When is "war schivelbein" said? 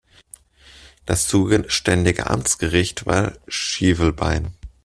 3.05-4.51